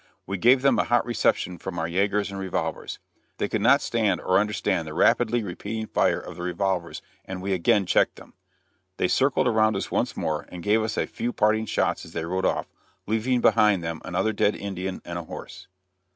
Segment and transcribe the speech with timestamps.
[0.25, 2.97] We gave them a hot reception from our yagers and revolvers.
[3.37, 7.53] They could not stand, or understand, the rapidly repeating fire of the revolvers, and we
[7.53, 8.33] again checked them.
[8.97, 12.25] They circled around us once more and gave us a few parting shots as they
[12.25, 12.65] rode off,
[13.05, 15.67] leaving behind them another dead Indian and a horse.